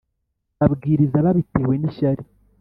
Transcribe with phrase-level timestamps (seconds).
[0.59, 2.23] babwiriza babitewe n ishyari